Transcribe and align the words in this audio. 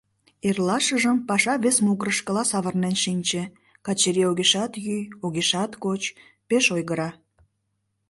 Эрлашыжым 0.47 1.17
паша 1.27 1.53
вес 1.63 1.77
могырышкыла 1.85 2.43
савырнен 2.51 2.95
шинче: 3.03 3.43
Качырий 3.85 4.27
огешат 4.31 4.71
йӱ, 4.85 4.97
огешат 5.25 5.71
коч, 5.83 6.01
пеш 6.47 6.65
ойгыра. 6.75 7.09